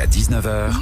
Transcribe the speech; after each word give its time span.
Jusqu'à 0.00 0.38
19h. 0.38 0.72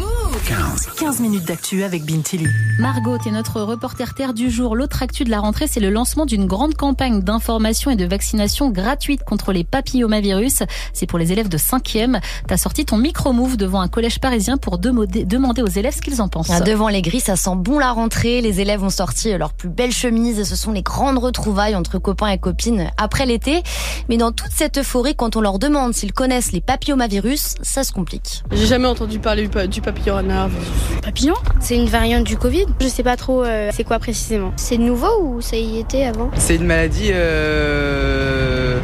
15. 0.46 0.88
15 0.98 1.20
minutes 1.20 1.44
d'actu 1.44 1.82
avec 1.82 2.04
Bintili. 2.04 2.46
Margot, 2.78 3.18
tu 3.18 3.28
es 3.28 3.32
notre 3.32 3.60
reporter 3.60 4.14
terre 4.14 4.34
du 4.34 4.50
jour. 4.50 4.76
L'autre 4.76 5.02
actu 5.02 5.24
de 5.24 5.30
la 5.30 5.40
rentrée, 5.40 5.66
c'est 5.66 5.80
le 5.80 5.90
lancement 5.90 6.26
d'une 6.26 6.46
grande 6.46 6.74
campagne 6.74 7.22
d'information 7.22 7.90
et 7.90 7.96
de 7.96 8.04
vaccination 8.04 8.70
gratuite 8.70 9.24
contre 9.24 9.52
les 9.52 9.64
papillomavirus. 9.64 10.62
C'est 10.92 11.06
pour 11.06 11.18
les 11.18 11.32
élèves 11.32 11.48
de 11.48 11.58
5e. 11.58 12.20
Tu 12.46 12.54
as 12.54 12.56
sorti 12.56 12.84
ton 12.84 12.98
micro-move 12.98 13.56
devant 13.56 13.80
un 13.80 13.88
collège 13.88 14.20
parisien 14.20 14.58
pour 14.58 14.78
demander 14.78 15.62
aux 15.62 15.66
élèves 15.66 15.94
ce 15.96 16.02
qu'ils 16.02 16.22
en 16.22 16.28
pensent. 16.28 16.50
Ah, 16.50 16.60
devant 16.60 16.88
les 16.88 17.02
grilles, 17.02 17.20
ça 17.20 17.36
sent 17.36 17.56
bon 17.56 17.78
la 17.78 17.90
rentrée. 17.90 18.40
Les 18.40 18.60
élèves 18.60 18.82
ont 18.82 18.90
sorti 18.90 19.36
leurs 19.36 19.52
plus 19.52 19.68
belles 19.68 19.92
chemises. 19.92 20.44
Ce 20.44 20.56
sont 20.56 20.72
les 20.72 20.82
grandes 20.82 21.18
retrouvailles 21.18 21.74
entre 21.74 21.98
copains 21.98 22.28
et 22.28 22.38
copines 22.38 22.90
après 22.96 23.26
l'été. 23.26 23.62
Mais 24.08 24.18
dans 24.18 24.32
toute 24.32 24.52
cette 24.52 24.78
euphorie, 24.78 25.16
quand 25.16 25.36
on 25.36 25.40
leur 25.40 25.58
demande 25.58 25.94
s'ils 25.94 26.12
connaissent 26.12 26.52
les 26.52 26.60
papillomavirus, 26.60 27.56
ça 27.62 27.82
se 27.82 27.92
complique. 27.92 28.44
J'ai 28.52 28.66
jamais 28.66 28.86
entendu 28.86 29.07
parler 29.16 29.48
du 29.48 29.80
papillomavirus. 29.80 30.68
Papillon? 31.02 31.34
C'est 31.60 31.76
une 31.76 31.86
variante 31.86 32.24
du 32.24 32.36
Covid? 32.36 32.66
Je 32.80 32.88
sais 32.88 33.02
pas 33.02 33.16
trop 33.16 33.44
euh, 33.44 33.70
c'est 33.72 33.84
quoi 33.84 33.98
précisément. 33.98 34.52
C'est 34.56 34.76
nouveau 34.76 35.22
ou 35.22 35.40
ça 35.40 35.56
y 35.56 35.78
était 35.78 36.04
avant? 36.04 36.30
C'est 36.36 36.56
une 36.56 36.66
maladie... 36.66 37.10
Euh... 37.12 38.78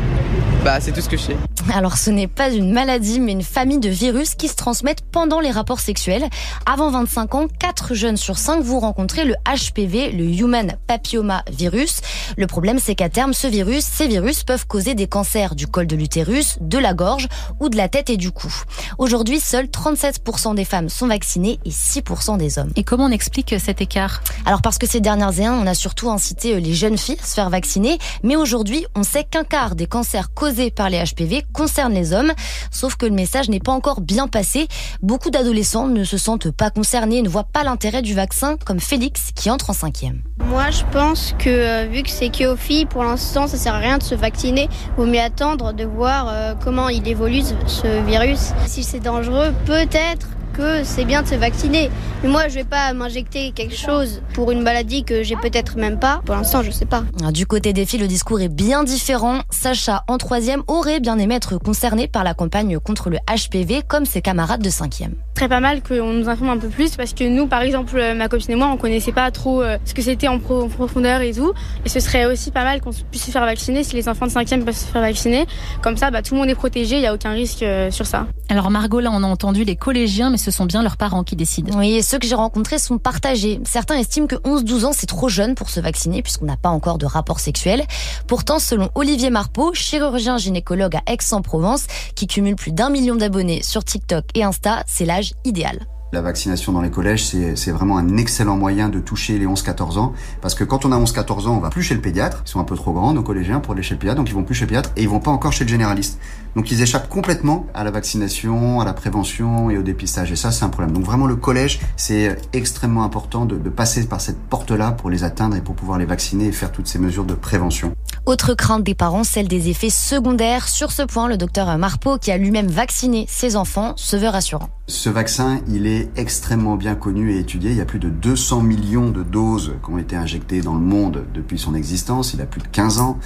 Bah 0.64 0.80
c'est 0.80 0.92
tout 0.92 1.02
ce 1.02 1.08
que 1.10 1.18
je 1.18 1.22
sais. 1.22 1.36
Alors 1.72 1.96
ce 1.96 2.10
n'est 2.10 2.28
pas 2.28 2.50
une 2.50 2.72
maladie, 2.72 3.20
mais 3.20 3.32
une 3.32 3.42
famille 3.42 3.78
de 3.78 3.88
virus 3.88 4.34
qui 4.34 4.48
se 4.48 4.54
transmettent 4.54 5.04
pendant 5.10 5.40
les 5.40 5.50
rapports 5.50 5.80
sexuels. 5.80 6.28
Avant 6.66 6.90
25 6.90 7.34
ans, 7.34 7.46
4 7.58 7.94
jeunes 7.94 8.16
sur 8.16 8.38
5 8.38 8.62
vont 8.62 8.80
rencontrer 8.80 9.24
le 9.24 9.34
HPV, 9.46 10.12
le 10.12 10.24
Human 10.24 10.76
Papilloma 10.86 11.42
Virus. 11.50 12.00
Le 12.36 12.46
problème, 12.46 12.78
c'est 12.78 12.94
qu'à 12.94 13.08
terme, 13.08 13.32
ce 13.32 13.46
virus, 13.46 13.84
ces 13.84 14.08
virus 14.08 14.44
peuvent 14.44 14.66
causer 14.66 14.94
des 14.94 15.06
cancers 15.06 15.54
du 15.54 15.66
col 15.66 15.86
de 15.86 15.96
l'utérus, 15.96 16.58
de 16.60 16.78
la 16.78 16.94
gorge 16.94 17.28
ou 17.60 17.68
de 17.68 17.76
la 17.76 17.88
tête 17.88 18.10
et 18.10 18.16
du 18.16 18.30
cou. 18.30 18.52
Aujourd'hui, 18.98 19.40
seuls 19.40 19.66
37% 19.66 20.54
des 20.54 20.64
femmes 20.64 20.88
sont 20.88 21.06
vaccinées 21.06 21.58
et 21.64 21.70
6% 21.70 22.36
des 22.36 22.58
hommes. 22.58 22.72
Et 22.76 22.84
comment 22.84 23.06
on 23.06 23.10
explique 23.10 23.54
cet 23.58 23.80
écart? 23.80 24.22
Alors 24.46 24.62
parce 24.62 24.78
que 24.78 24.86
ces 24.86 25.00
dernières 25.00 25.40
années, 25.40 25.48
on 25.48 25.66
a 25.66 25.74
surtout 25.74 26.10
incité 26.10 26.60
les 26.60 26.74
jeunes 26.74 26.98
filles 26.98 27.18
à 27.22 27.26
se 27.26 27.34
faire 27.34 27.50
vacciner, 27.50 27.98
mais 28.22 28.36
aujourd'hui, 28.36 28.86
on 28.94 29.02
sait 29.02 29.24
qu'un 29.24 29.44
quart 29.44 29.74
des 29.74 29.86
cancers 29.86 30.32
causés 30.34 30.70
par 30.70 30.90
les 30.90 31.02
HPV 31.02 31.44
concerne 31.54 31.94
les 31.94 32.12
hommes. 32.12 32.32
Sauf 32.70 32.96
que 32.96 33.06
le 33.06 33.12
message 33.12 33.48
n'est 33.48 33.60
pas 33.60 33.72
encore 33.72 34.02
bien 34.02 34.28
passé. 34.28 34.68
Beaucoup 35.00 35.30
d'adolescents 35.30 35.86
ne 35.86 36.04
se 36.04 36.18
sentent 36.18 36.50
pas 36.50 36.68
concernés, 36.68 37.22
ne 37.22 37.28
voient 37.30 37.48
pas 37.50 37.64
l'intérêt 37.64 38.02
du 38.02 38.12
vaccin, 38.12 38.56
comme 38.66 38.80
Félix 38.80 39.30
qui 39.34 39.48
entre 39.48 39.70
en 39.70 39.72
cinquième. 39.72 40.20
Moi, 40.46 40.70
je 40.70 40.82
pense 40.92 41.34
que 41.38 41.48
euh, 41.48 41.86
vu 41.90 42.02
que 42.02 42.10
c'est 42.10 42.28
que 42.28 42.56
filles, 42.56 42.84
pour 42.86 43.04
l'instant, 43.04 43.46
ça 43.46 43.56
sert 43.56 43.74
à 43.74 43.78
rien 43.78 43.96
de 43.96 44.02
se 44.02 44.14
vacciner. 44.14 44.68
Vaut 44.98 45.06
mieux 45.06 45.20
attendre 45.20 45.72
de 45.72 45.84
voir 45.84 46.26
euh, 46.28 46.54
comment 46.62 46.88
il 46.88 47.06
évolue 47.08 47.42
ce 47.66 48.04
virus. 48.04 48.52
Si 48.66 48.82
c'est 48.82 49.00
dangereux, 49.00 49.54
peut-être 49.64 50.28
que 50.54 50.84
c'est 50.84 51.04
bien 51.04 51.22
de 51.22 51.28
se 51.28 51.34
vacciner. 51.34 51.90
Mais 52.22 52.28
moi, 52.28 52.48
je 52.48 52.54
vais 52.54 52.64
pas 52.64 52.92
m'injecter 52.94 53.50
quelque 53.52 53.76
chose 53.76 54.22
pour 54.32 54.50
une 54.50 54.62
maladie 54.62 55.04
que 55.04 55.22
j'ai 55.22 55.36
peut-être 55.36 55.76
même 55.76 55.98
pas. 55.98 56.22
Pour 56.24 56.34
l'instant, 56.34 56.62
je 56.62 56.70
sais 56.70 56.86
pas. 56.86 57.04
Ah, 57.22 57.32
du 57.32 57.46
côté 57.46 57.72
des 57.72 57.84
filles, 57.84 58.00
le 58.00 58.06
discours 58.06 58.40
est 58.40 58.48
bien 58.48 58.84
différent. 58.84 59.40
Sacha, 59.50 60.04
en 60.08 60.16
troisième, 60.16 60.62
aurait 60.66 61.00
bien 61.00 61.18
aimé 61.18 61.34
être 61.34 61.58
concernée 61.58 62.08
par 62.08 62.24
la 62.24 62.32
campagne 62.34 62.78
contre 62.78 63.10
le 63.10 63.18
HPV 63.28 63.82
comme 63.86 64.06
ses 64.06 64.22
camarades 64.22 64.62
de 64.62 64.70
cinquième. 64.70 65.14
Très 65.34 65.48
pas 65.48 65.58
mal 65.58 65.82
qu'on 65.82 66.12
nous 66.12 66.28
informe 66.28 66.50
un 66.50 66.58
peu 66.58 66.68
plus 66.68 66.94
parce 66.94 67.12
que 67.12 67.24
nous, 67.24 67.48
par 67.48 67.62
exemple, 67.62 67.98
euh, 67.98 68.14
ma 68.14 68.28
copine 68.28 68.52
et 68.52 68.54
moi, 68.54 68.68
on 68.68 68.76
connaissait 68.76 69.10
pas 69.10 69.32
trop 69.32 69.62
euh, 69.62 69.78
ce 69.84 69.92
que 69.92 70.00
c'était 70.00 70.28
en, 70.28 70.38
profondeur 70.38 71.22
et 71.22 71.32
tout. 71.32 71.52
Et 71.84 71.88
ce 71.88 71.98
serait 71.98 72.26
aussi 72.26 72.52
pas 72.52 72.62
mal 72.62 72.80
qu'on 72.80 72.92
puisse 73.10 73.24
se 73.24 73.30
faire 73.32 73.44
vacciner 73.44 73.82
si 73.82 73.96
les 73.96 74.08
enfants 74.08 74.26
de 74.26 74.30
cinquième 74.30 74.64
peuvent 74.64 74.76
se 74.76 74.84
faire 74.84 75.02
vacciner. 75.02 75.46
Comme 75.82 75.96
ça, 75.96 76.12
bah, 76.12 76.22
tout 76.22 76.34
le 76.34 76.40
monde 76.40 76.50
est 76.50 76.54
protégé, 76.54 76.96
il 76.96 77.00
n'y 77.00 77.08
a 77.08 77.14
aucun 77.14 77.32
risque 77.32 77.64
euh, 77.64 77.90
sur 77.90 78.06
ça. 78.06 78.28
Alors 78.48 78.70
Margot, 78.70 79.00
là, 79.00 79.10
on 79.12 79.24
a 79.24 79.26
entendu 79.26 79.64
les 79.64 79.74
collégiens, 79.74 80.30
mais 80.30 80.36
ce 80.36 80.52
sont 80.52 80.66
bien 80.66 80.82
leurs 80.82 80.96
parents 80.96 81.24
qui 81.24 81.34
décident. 81.34 81.76
Oui, 81.78 81.94
et 81.94 82.02
ceux 82.02 82.20
que 82.20 82.28
j'ai 82.28 82.36
rencontrés 82.36 82.78
sont 82.78 82.98
partagés. 82.98 83.58
Certains 83.64 83.96
estiment 83.96 84.28
que 84.28 84.36
11-12 84.36 84.84
ans, 84.84 84.92
c'est 84.92 85.06
trop 85.06 85.28
jeune 85.28 85.56
pour 85.56 85.68
se 85.68 85.80
vacciner 85.80 86.22
puisqu'on 86.22 86.44
n'a 86.44 86.56
pas 86.56 86.68
encore 86.68 86.98
de 86.98 87.06
rapport 87.06 87.40
sexuel. 87.40 87.82
Pourtant, 88.28 88.60
selon 88.60 88.88
Olivier 88.94 89.30
Marpeau, 89.30 89.74
chirurgien 89.74 90.38
gynécologue 90.38 90.94
à 90.94 91.12
Aix-en-Provence, 91.12 91.86
qui 92.14 92.28
cumule 92.28 92.54
plus 92.54 92.70
d'un 92.70 92.90
million 92.90 93.16
d'abonnés 93.16 93.62
sur 93.64 93.82
TikTok 93.82 94.26
et 94.34 94.44
Insta, 94.44 94.84
c'est 94.86 95.06
idéal. 95.44 95.86
La 96.12 96.22
vaccination 96.22 96.70
dans 96.70 96.80
les 96.80 96.92
collèges, 96.92 97.24
c'est 97.24 97.70
vraiment 97.72 97.98
un 97.98 98.16
excellent 98.18 98.56
moyen 98.56 98.88
de 98.88 99.00
toucher 99.00 99.36
les 99.36 99.46
11-14 99.46 99.98
ans. 99.98 100.12
Parce 100.40 100.54
que 100.54 100.62
quand 100.62 100.84
on 100.84 100.92
a 100.92 100.96
11-14 100.96 101.48
ans, 101.48 101.56
on 101.56 101.58
va 101.58 101.70
plus 101.70 101.82
chez 101.82 101.94
le 101.94 102.00
pédiatre. 102.00 102.44
Ils 102.46 102.50
sont 102.50 102.60
un 102.60 102.64
peu 102.64 102.76
trop 102.76 102.92
grands, 102.92 103.12
nos 103.12 103.24
collégiens, 103.24 103.58
pour 103.58 103.72
aller 103.72 103.82
chez 103.82 103.94
le 103.94 103.98
pédiatre. 103.98 104.18
Donc 104.18 104.28
ils 104.28 104.34
vont 104.34 104.44
plus 104.44 104.54
chez 104.54 104.64
le 104.64 104.68
pédiatre 104.68 104.90
et 104.96 105.02
ils 105.02 105.08
vont 105.08 105.18
pas 105.18 105.32
encore 105.32 105.52
chez 105.52 105.64
le 105.64 105.70
généraliste. 105.70 106.20
Donc 106.54 106.70
ils 106.70 106.80
échappent 106.80 107.08
complètement 107.08 107.66
à 107.74 107.82
la 107.82 107.90
vaccination, 107.90 108.80
à 108.80 108.84
la 108.84 108.92
prévention 108.92 109.70
et 109.70 109.78
au 109.78 109.82
dépistage. 109.82 110.30
Et 110.30 110.36
ça, 110.36 110.52
c'est 110.52 110.64
un 110.64 110.68
problème. 110.68 110.94
Donc 110.94 111.04
vraiment, 111.04 111.26
le 111.26 111.34
collège, 111.34 111.80
c'est 111.96 112.36
extrêmement 112.52 113.02
important 113.02 113.44
de 113.44 113.68
passer 113.68 114.06
par 114.06 114.20
cette 114.20 114.38
porte-là 114.38 114.92
pour 114.92 115.10
les 115.10 115.24
atteindre 115.24 115.56
et 115.56 115.62
pour 115.62 115.74
pouvoir 115.74 115.98
les 115.98 116.06
vacciner 116.06 116.46
et 116.46 116.52
faire 116.52 116.70
toutes 116.70 116.86
ces 116.86 117.00
mesures 117.00 117.24
de 117.24 117.34
prévention. 117.34 117.92
Autre 118.26 118.54
crainte 118.54 118.82
des 118.82 118.94
parents, 118.94 119.22
celle 119.22 119.48
des 119.48 119.68
effets 119.68 119.90
secondaires. 119.90 120.66
Sur 120.66 120.92
ce 120.92 121.02
point, 121.02 121.28
le 121.28 121.36
docteur 121.36 121.76
Marpeau, 121.76 122.16
qui 122.16 122.32
a 122.32 122.38
lui-même 122.38 122.68
vacciné 122.68 123.26
ses 123.28 123.54
enfants, 123.54 123.92
se 123.96 124.16
veut 124.16 124.28
rassurant. 124.28 124.70
Ce 124.86 125.10
vaccin, 125.10 125.60
il 125.68 125.86
est 125.86 126.08
extrêmement 126.16 126.76
bien 126.76 126.94
connu 126.94 127.34
et 127.34 127.38
étudié. 127.38 127.72
Il 127.72 127.76
y 127.76 127.82
a 127.82 127.84
plus 127.84 127.98
de 127.98 128.08
200 128.08 128.62
millions 128.62 129.10
de 129.10 129.22
doses 129.22 129.74
qui 129.84 129.90
ont 129.90 129.98
été 129.98 130.16
injectées 130.16 130.62
dans 130.62 130.72
le 130.72 130.80
monde 130.80 131.26
depuis 131.34 131.58
son 131.58 131.74
existence. 131.74 132.32
Il 132.32 132.40
a 132.40 132.46
plus 132.46 132.62
de 132.62 132.66
15 132.68 132.98
ans. 132.98 133.18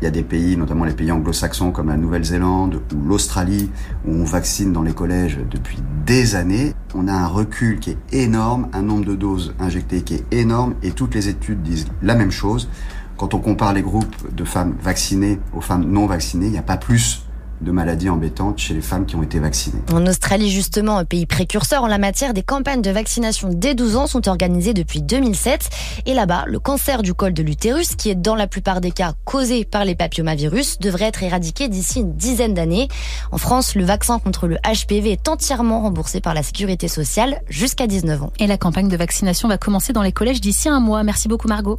Il 0.00 0.04
y 0.04 0.06
a 0.06 0.12
des 0.12 0.22
pays, 0.22 0.56
notamment 0.56 0.84
les 0.84 0.94
pays 0.94 1.10
anglo-saxons 1.10 1.72
comme 1.72 1.88
la 1.88 1.96
Nouvelle-Zélande 1.96 2.80
ou 2.94 3.08
l'Australie, 3.08 3.70
où 4.06 4.12
on 4.12 4.24
vaccine 4.24 4.72
dans 4.72 4.82
les 4.82 4.94
collèges 4.94 5.40
depuis 5.50 5.78
des 6.06 6.36
années. 6.36 6.74
On 6.94 7.08
a 7.08 7.12
un 7.12 7.26
recul 7.26 7.80
qui 7.80 7.90
est 7.90 7.98
énorme, 8.12 8.68
un 8.72 8.82
nombre 8.82 9.04
de 9.04 9.16
doses 9.16 9.52
injectées 9.58 10.02
qui 10.02 10.14
est 10.14 10.26
énorme 10.30 10.74
et 10.84 10.92
toutes 10.92 11.16
les 11.16 11.28
études 11.28 11.62
disent 11.62 11.86
la 12.02 12.14
même 12.14 12.30
chose. 12.30 12.68
Quand 13.16 13.34
on 13.34 13.38
compare 13.38 13.72
les 13.72 13.82
groupes 13.82 14.34
de 14.34 14.44
femmes 14.44 14.74
vaccinées 14.80 15.38
aux 15.54 15.60
femmes 15.60 15.84
non 15.84 16.06
vaccinées, 16.06 16.46
il 16.46 16.52
n'y 16.52 16.58
a 16.58 16.62
pas 16.62 16.76
plus 16.76 17.24
de 17.60 17.70
maladies 17.70 18.08
embêtantes 18.08 18.58
chez 18.58 18.74
les 18.74 18.80
femmes 18.80 19.06
qui 19.06 19.16
ont 19.16 19.22
été 19.22 19.38
vaccinées. 19.38 19.82
En 19.92 20.06
Australie, 20.06 20.50
justement, 20.50 20.98
un 20.98 21.04
pays 21.04 21.26
précurseur 21.26 21.82
en 21.82 21.86
la 21.86 21.98
matière, 21.98 22.34
des 22.34 22.42
campagnes 22.42 22.82
de 22.82 22.90
vaccination 22.90 23.48
dès 23.50 23.74
12 23.74 23.96
ans 23.96 24.06
sont 24.06 24.28
organisées 24.28 24.74
depuis 24.74 25.02
2007. 25.02 25.70
Et 26.06 26.14
là-bas, 26.14 26.44
le 26.46 26.58
cancer 26.58 27.02
du 27.02 27.14
col 27.14 27.32
de 27.32 27.42
l'utérus, 27.42 27.96
qui 27.96 28.10
est 28.10 28.14
dans 28.14 28.34
la 28.34 28.46
plupart 28.46 28.80
des 28.80 28.90
cas 28.90 29.14
causé 29.24 29.64
par 29.64 29.84
les 29.84 29.94
papillomavirus, 29.94 30.78
devrait 30.78 31.06
être 31.06 31.22
éradiqué 31.22 31.68
d'ici 31.68 32.00
une 32.00 32.14
dizaine 32.14 32.54
d'années. 32.54 32.88
En 33.32 33.38
France, 33.38 33.74
le 33.74 33.84
vaccin 33.84 34.18
contre 34.18 34.46
le 34.46 34.56
HPV 34.56 35.12
est 35.12 35.28
entièrement 35.28 35.80
remboursé 35.80 36.20
par 36.20 36.34
la 36.34 36.42
sécurité 36.42 36.88
sociale 36.88 37.40
jusqu'à 37.48 37.86
19 37.86 38.22
ans. 38.24 38.32
Et 38.38 38.46
la 38.46 38.58
campagne 38.58 38.88
de 38.88 38.96
vaccination 38.96 39.48
va 39.48 39.58
commencer 39.58 39.92
dans 39.92 40.02
les 40.02 40.12
collèges 40.12 40.40
d'ici 40.40 40.68
un 40.68 40.80
mois. 40.80 41.02
Merci 41.02 41.28
beaucoup 41.28 41.48
Margot. 41.48 41.78